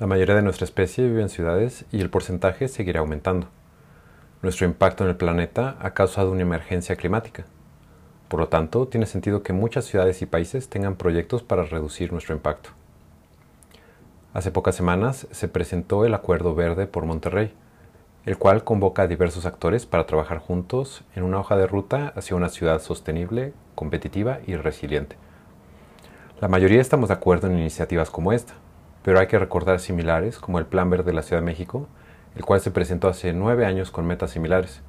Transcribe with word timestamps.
La 0.00 0.06
mayoría 0.06 0.36
de 0.36 0.42
nuestra 0.42 0.64
especie 0.64 1.08
vive 1.08 1.22
en 1.22 1.28
ciudades 1.28 1.84
y 1.90 2.00
el 2.00 2.08
porcentaje 2.08 2.68
seguirá 2.68 3.00
aumentando. 3.00 3.48
Nuestro 4.42 4.64
impacto 4.64 5.02
en 5.02 5.10
el 5.10 5.16
planeta 5.16 5.76
ha 5.80 5.90
causado 5.90 6.30
una 6.30 6.42
emergencia 6.42 6.94
climática. 6.94 7.46
Por 8.28 8.38
lo 8.38 8.46
tanto, 8.46 8.86
tiene 8.86 9.06
sentido 9.06 9.42
que 9.42 9.52
muchas 9.52 9.86
ciudades 9.86 10.22
y 10.22 10.26
países 10.26 10.68
tengan 10.68 10.94
proyectos 10.94 11.42
para 11.42 11.64
reducir 11.64 12.12
nuestro 12.12 12.32
impacto. 12.36 12.70
Hace 14.34 14.52
pocas 14.52 14.76
semanas 14.76 15.26
se 15.32 15.48
presentó 15.48 16.04
el 16.04 16.14
Acuerdo 16.14 16.54
Verde 16.54 16.86
por 16.86 17.04
Monterrey, 17.04 17.52
el 18.24 18.38
cual 18.38 18.62
convoca 18.62 19.02
a 19.02 19.08
diversos 19.08 19.46
actores 19.46 19.84
para 19.84 20.06
trabajar 20.06 20.38
juntos 20.38 21.02
en 21.16 21.24
una 21.24 21.40
hoja 21.40 21.56
de 21.56 21.66
ruta 21.66 22.12
hacia 22.14 22.36
una 22.36 22.50
ciudad 22.50 22.80
sostenible, 22.80 23.52
competitiva 23.74 24.38
y 24.46 24.54
resiliente. 24.54 25.16
La 26.40 26.46
mayoría 26.46 26.80
estamos 26.80 27.08
de 27.08 27.14
acuerdo 27.14 27.48
en 27.48 27.58
iniciativas 27.58 28.10
como 28.10 28.32
esta, 28.32 28.54
pero 29.02 29.20
hay 29.20 29.26
que 29.26 29.38
recordar 29.38 29.80
similares 29.80 30.38
como 30.38 30.58
el 30.58 30.66
Plan 30.66 30.90
Verde 30.90 31.04
de 31.04 31.12
la 31.12 31.22
Ciudad 31.22 31.40
de 31.42 31.46
México, 31.46 31.86
el 32.36 32.44
cual 32.44 32.60
se 32.60 32.70
presentó 32.70 33.08
hace 33.08 33.32
nueve 33.32 33.64
años 33.64 33.90
con 33.90 34.06
metas 34.06 34.30
similares. 34.30 34.82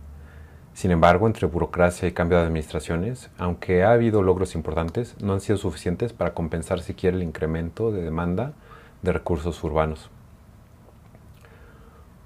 Sin 0.73 0.91
embargo, 0.91 1.27
entre 1.27 1.47
burocracia 1.47 2.07
y 2.07 2.13
cambio 2.13 2.37
de 2.37 2.45
administraciones, 2.45 3.29
aunque 3.37 3.83
ha 3.83 3.91
habido 3.91 4.21
logros 4.21 4.55
importantes, 4.55 5.15
no 5.21 5.33
han 5.33 5.41
sido 5.41 5.57
suficientes 5.57 6.13
para 6.13 6.33
compensar 6.33 6.81
siquiera 6.81 7.17
el 7.17 7.23
incremento 7.23 7.91
de 7.91 8.01
demanda 8.01 8.53
de 9.01 9.11
recursos 9.11 9.63
urbanos. 9.63 10.09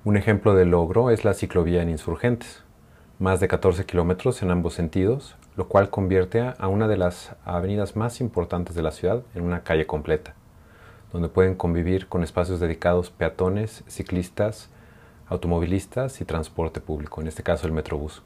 Un 0.03 0.17
ejemplo 0.17 0.53
de 0.53 0.65
logro 0.65 1.09
es 1.09 1.23
la 1.23 1.33
ciclovía 1.33 1.81
en 1.81 1.89
Insurgentes, 1.89 2.63
más 3.19 3.39
de 3.39 3.47
14 3.47 3.85
kilómetros 3.85 4.41
en 4.43 4.52
ambos 4.52 4.73
sentidos, 4.73 5.38
lo 5.55 5.67
cual 5.67 5.89
convierte 5.89 6.41
a 6.41 6.67
una 6.67 6.88
de 6.88 6.97
las 6.97 7.35
avenidas 7.45 7.95
más 7.95 8.19
importantes 8.19 8.75
de 8.75 8.81
la 8.81 8.91
ciudad 8.91 9.23
en 9.33 9.43
una 9.43 9.63
calle 9.63 9.88
completa 9.88 10.35
donde 11.13 11.30
pueden 11.30 11.55
convivir 11.55 12.08
con 12.08 12.23
espacios 12.23 12.59
dedicados 12.59 13.12
peatones, 13.12 13.84
ciclistas, 13.88 14.70
automovilistas 15.28 16.20
y 16.20 16.25
transporte 16.25 16.81
público, 16.81 17.22
en 17.22 17.28
este 17.28 17.44
caso 17.44 17.67
el 17.67 17.73
Metrobús. 17.73 18.23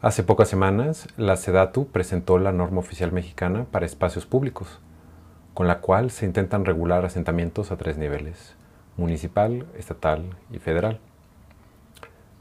Hace 0.00 0.22
pocas 0.22 0.48
semanas, 0.48 1.08
la 1.18 1.36
SEDATU 1.36 1.88
presentó 1.88 2.38
la 2.38 2.52
norma 2.52 2.78
oficial 2.78 3.12
mexicana 3.12 3.66
para 3.70 3.84
espacios 3.84 4.24
públicos, 4.24 4.78
con 5.52 5.66
la 5.66 5.80
cual 5.80 6.10
se 6.10 6.24
intentan 6.24 6.64
regular 6.64 7.04
asentamientos 7.04 7.70
a 7.70 7.76
tres 7.76 7.98
niveles, 7.98 8.54
municipal, 8.96 9.66
estatal 9.76 10.36
y 10.50 10.58
federal. 10.58 11.00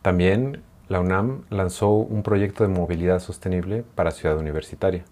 También 0.04 0.61
la 0.88 1.02
UNAM 1.02 1.44
lanzó 1.50 1.89
un 1.89 2.23
proyecto 2.23 2.64
de 2.64 2.70
movilidad 2.70 3.20
sostenible 3.20 3.83
para 3.95 4.11
Ciudad 4.11 4.38
Universitaria 4.38 5.04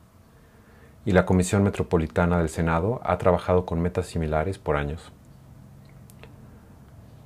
y 1.08 1.14
la 1.14 1.26
Comisión 1.26 1.64
Metropolitana 1.64 2.40
del 2.40 2.50
Senado 2.50 3.00
ha 3.02 3.18
trabajado 3.18 3.66
con 3.66 3.80
metas 3.80 4.08
similares 4.08 4.58
por 4.58 4.76
años. 4.76 5.14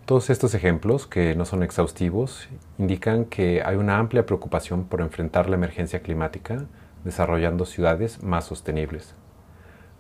Todos 0.05 0.29
estos 0.29 0.53
ejemplos, 0.53 1.07
que 1.07 1.33
no 1.33 1.45
son 1.45 1.63
exhaustivos, 1.63 2.47
indican 2.77 3.25
que 3.25 3.63
hay 3.65 3.77
una 3.77 3.97
amplia 3.97 4.27
preocupación 4.27 4.83
por 4.83 5.01
enfrentar 5.01 5.49
la 5.49 5.55
emergencia 5.55 6.03
climática 6.03 6.65
desarrollando 7.03 7.65
ciudades 7.65 8.21
más 8.21 8.45
sostenibles. 8.45 9.15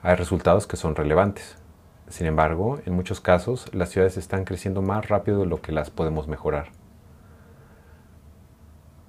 Hay 0.03 0.13
resultados 0.13 0.67
que 0.67 0.77
son 0.77 0.95
relevantes. 0.95 1.57
Sin 2.07 2.27
embargo, 2.27 2.79
en 2.85 2.93
muchos 2.93 3.19
casos, 3.19 3.73
las 3.73 3.89
ciudades 3.89 4.15
están 4.15 4.43
creciendo 4.43 4.83
más 4.83 5.09
rápido 5.09 5.39
de 5.39 5.47
lo 5.47 5.59
que 5.59 5.71
las 5.71 5.89
podemos 5.89 6.27
mejorar. 6.27 6.80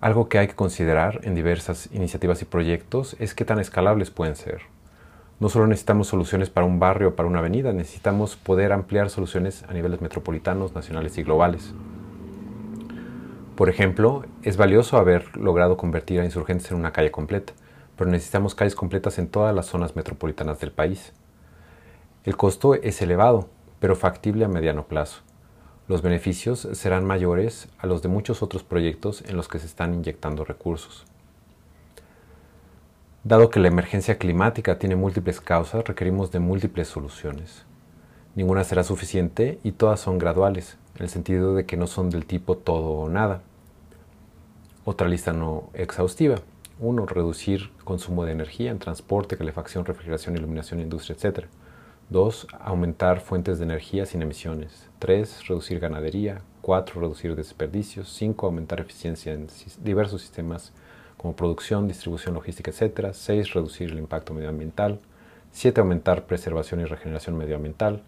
Algo 0.02 0.28
que 0.28 0.40
hay 0.40 0.48
que 0.48 0.56
considerar 0.56 1.20
en 1.22 1.36
diversas 1.36 1.88
iniciativas 1.92 2.42
y 2.42 2.44
proyectos 2.44 3.14
es 3.20 3.36
qué 3.36 3.44
tan 3.44 3.60
escalables 3.60 4.10
pueden 4.10 4.34
ser. 4.34 4.62
No 5.38 5.48
solo 5.48 5.68
necesitamos 5.68 6.08
soluciones 6.08 6.50
para 6.50 6.66
un 6.66 6.80
barrio 6.80 7.10
o 7.10 7.14
para 7.14 7.28
una 7.28 7.38
avenida, 7.38 7.72
necesitamos 7.72 8.34
poder 8.34 8.72
ampliar 8.72 9.10
soluciones 9.10 9.62
a 9.68 9.72
niveles 9.72 10.00
metropolitanos, 10.00 10.74
nacionales 10.74 11.18
y 11.18 11.22
globales. 11.22 11.72
Por 13.54 13.68
ejemplo, 13.68 14.24
es 14.42 14.56
valioso 14.56 14.96
haber 14.96 15.36
logrado 15.36 15.76
convertir 15.76 16.18
a 16.18 16.24
insurgentes 16.24 16.72
en 16.72 16.78
una 16.78 16.92
calle 16.92 17.12
completa, 17.12 17.52
pero 17.96 18.10
necesitamos 18.10 18.56
calles 18.56 18.74
completas 18.74 19.20
en 19.20 19.28
todas 19.28 19.54
las 19.54 19.66
zonas 19.66 19.94
metropolitanas 19.94 20.58
del 20.58 20.72
país. 20.72 21.12
El 22.24 22.36
costo 22.36 22.74
es 22.74 23.00
elevado, 23.02 23.48
pero 23.78 23.94
factible 23.94 24.44
a 24.44 24.48
mediano 24.48 24.82
plazo. 24.88 25.22
Los 25.88 26.00
beneficios 26.00 26.68
serán 26.72 27.04
mayores 27.04 27.68
a 27.78 27.86
los 27.86 28.02
de 28.02 28.08
muchos 28.08 28.42
otros 28.42 28.62
proyectos 28.62 29.22
en 29.26 29.36
los 29.36 29.48
que 29.48 29.58
se 29.58 29.66
están 29.66 29.94
inyectando 29.94 30.44
recursos. 30.44 31.04
Dado 33.24 33.50
que 33.50 33.60
la 33.60 33.68
emergencia 33.68 34.18
climática 34.18 34.78
tiene 34.78 34.96
múltiples 34.96 35.40
causas, 35.40 35.84
requerimos 35.84 36.30
de 36.30 36.38
múltiples 36.38 36.88
soluciones. 36.88 37.64
Ninguna 38.34 38.64
será 38.64 38.84
suficiente 38.84 39.58
y 39.62 39.72
todas 39.72 40.00
son 40.00 40.18
graduales, 40.18 40.78
en 40.96 41.02
el 41.02 41.08
sentido 41.08 41.54
de 41.54 41.66
que 41.66 41.76
no 41.76 41.86
son 41.86 42.10
del 42.10 42.26
tipo 42.26 42.56
todo 42.56 42.90
o 42.90 43.08
nada. 43.08 43.42
Otra 44.84 45.08
lista 45.08 45.32
no 45.32 45.70
exhaustiva. 45.74 46.36
1. 46.80 47.06
Reducir 47.06 47.70
consumo 47.84 48.24
de 48.24 48.32
energía 48.32 48.70
en 48.70 48.78
transporte, 48.78 49.36
calefacción, 49.36 49.84
refrigeración, 49.84 50.36
iluminación, 50.36 50.80
industria, 50.80 51.16
etc. 51.16 51.46
2. 52.12 52.46
Aumentar 52.60 53.20
fuentes 53.20 53.58
de 53.58 53.64
energía 53.64 54.04
sin 54.04 54.20
emisiones. 54.20 54.90
3. 54.98 55.48
Reducir 55.48 55.80
ganadería. 55.80 56.42
4. 56.60 57.00
Reducir 57.00 57.34
desperdicios. 57.34 58.12
5. 58.12 58.46
Aumentar 58.46 58.80
eficiencia 58.80 59.32
en 59.32 59.48
diversos 59.78 60.20
sistemas 60.20 60.72
como 61.16 61.34
producción, 61.34 61.88
distribución, 61.88 62.34
logística, 62.34 62.70
etc. 62.70 63.12
6. 63.12 63.54
Reducir 63.54 63.90
el 63.90 63.98
impacto 63.98 64.34
medioambiental. 64.34 65.00
7. 65.52 65.80
Aumentar 65.80 66.26
preservación 66.26 66.80
y 66.80 66.84
regeneración 66.84 67.36
medioambiental. 67.38 68.02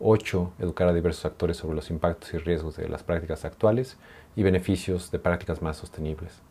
8. 0.00 0.52
Educar 0.58 0.88
a 0.88 0.92
diversos 0.92 1.24
actores 1.24 1.56
sobre 1.56 1.76
los 1.76 1.90
impactos 1.90 2.34
y 2.34 2.38
riesgos 2.38 2.76
de 2.76 2.88
las 2.88 3.04
prácticas 3.04 3.44
actuales 3.44 3.96
y 4.34 4.42
beneficios 4.42 5.12
de 5.12 5.20
prácticas 5.20 5.62
más 5.62 5.76
sostenibles. 5.76 6.42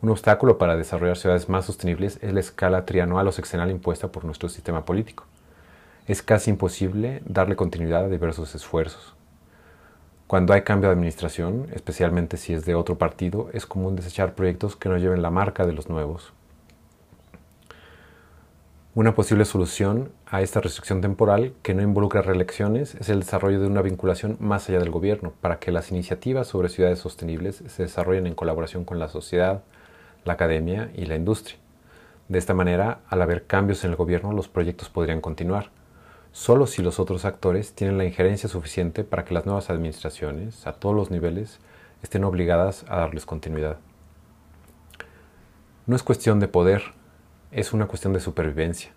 Un 0.00 0.08
obstáculo 0.08 0.56
para 0.56 0.76
desarrollar 0.76 1.18
ciudades 1.18 1.50
más 1.50 1.66
sostenibles 1.66 2.18
es 2.22 2.32
la 2.32 2.40
escala 2.40 2.86
trianual 2.86 3.28
o 3.28 3.32
sexenal 3.32 3.70
impuesta 3.70 4.10
por 4.10 4.24
nuestro 4.24 4.48
sistema 4.48 4.84
político 4.84 5.26
es 6.12 6.22
casi 6.22 6.50
imposible 6.50 7.22
darle 7.24 7.56
continuidad 7.56 8.04
a 8.04 8.08
diversos 8.08 8.54
esfuerzos. 8.54 9.14
Cuando 10.26 10.52
hay 10.52 10.60
cambio 10.60 10.90
de 10.90 10.94
administración, 10.94 11.68
especialmente 11.72 12.36
si 12.36 12.52
es 12.52 12.66
de 12.66 12.74
otro 12.74 12.98
partido, 12.98 13.48
es 13.54 13.64
común 13.64 13.96
desechar 13.96 14.34
proyectos 14.34 14.76
que 14.76 14.90
no 14.90 14.98
lleven 14.98 15.22
la 15.22 15.30
marca 15.30 15.64
de 15.64 15.72
los 15.72 15.88
nuevos. 15.88 16.34
Una 18.94 19.14
posible 19.14 19.46
solución 19.46 20.12
a 20.26 20.42
esta 20.42 20.60
restricción 20.60 21.00
temporal 21.00 21.54
que 21.62 21.72
no 21.72 21.80
involucra 21.80 22.20
reelecciones 22.20 22.94
es 22.96 23.08
el 23.08 23.20
desarrollo 23.20 23.58
de 23.58 23.66
una 23.66 23.80
vinculación 23.80 24.36
más 24.38 24.68
allá 24.68 24.80
del 24.80 24.90
gobierno 24.90 25.32
para 25.40 25.58
que 25.60 25.72
las 25.72 25.90
iniciativas 25.90 26.46
sobre 26.46 26.68
ciudades 26.68 26.98
sostenibles 26.98 27.62
se 27.68 27.84
desarrollen 27.84 28.26
en 28.26 28.34
colaboración 28.34 28.84
con 28.84 28.98
la 28.98 29.08
sociedad, 29.08 29.62
la 30.26 30.34
academia 30.34 30.90
y 30.94 31.06
la 31.06 31.16
industria. 31.16 31.56
De 32.28 32.38
esta 32.38 32.52
manera, 32.52 33.00
al 33.08 33.22
haber 33.22 33.46
cambios 33.46 33.82
en 33.84 33.92
el 33.92 33.96
gobierno, 33.96 34.32
los 34.32 34.48
proyectos 34.48 34.90
podrían 34.90 35.22
continuar 35.22 35.70
solo 36.32 36.66
si 36.66 36.82
los 36.82 36.98
otros 36.98 37.24
actores 37.24 37.74
tienen 37.74 37.98
la 37.98 38.04
injerencia 38.04 38.48
suficiente 38.48 39.04
para 39.04 39.24
que 39.24 39.34
las 39.34 39.46
nuevas 39.46 39.70
administraciones, 39.70 40.66
a 40.66 40.72
todos 40.72 40.96
los 40.96 41.10
niveles, 41.10 41.60
estén 42.02 42.24
obligadas 42.24 42.84
a 42.88 42.96
darles 42.96 43.26
continuidad. 43.26 43.78
No 45.86 45.94
es 45.94 46.02
cuestión 46.02 46.40
de 46.40 46.48
poder, 46.48 46.82
es 47.50 47.72
una 47.72 47.86
cuestión 47.86 48.12
de 48.12 48.20
supervivencia. 48.20 48.92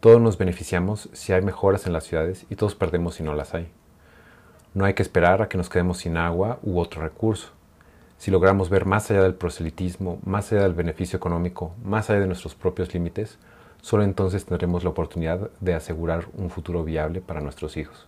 Todos 0.00 0.20
nos 0.20 0.38
beneficiamos 0.38 1.08
si 1.12 1.32
hay 1.32 1.42
mejoras 1.42 1.86
en 1.86 1.92
las 1.92 2.04
ciudades 2.04 2.46
y 2.48 2.56
todos 2.56 2.74
perdemos 2.74 3.16
si 3.16 3.22
no 3.22 3.34
las 3.34 3.54
hay. 3.54 3.70
No 4.74 4.84
hay 4.84 4.94
que 4.94 5.02
esperar 5.02 5.42
a 5.42 5.48
que 5.48 5.58
nos 5.58 5.68
quedemos 5.68 5.98
sin 5.98 6.16
agua 6.16 6.58
u 6.62 6.78
otro 6.78 7.02
recurso. 7.02 7.50
Si 8.18 8.30
logramos 8.30 8.70
ver 8.70 8.84
más 8.84 9.10
allá 9.10 9.22
del 9.22 9.34
proselitismo, 9.34 10.20
más 10.24 10.52
allá 10.52 10.62
del 10.62 10.74
beneficio 10.74 11.16
económico, 11.16 11.74
más 11.84 12.08
allá 12.08 12.20
de 12.20 12.26
nuestros 12.26 12.54
propios 12.54 12.94
límites, 12.94 13.38
Solo 13.82 14.04
entonces 14.04 14.46
tendremos 14.46 14.84
la 14.84 14.90
oportunidad 14.90 15.50
de 15.60 15.74
asegurar 15.74 16.28
un 16.38 16.50
futuro 16.50 16.84
viable 16.84 17.20
para 17.20 17.40
nuestros 17.40 17.76
hijos. 17.76 18.06